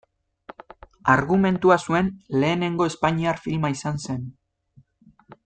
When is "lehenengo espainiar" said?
2.45-3.43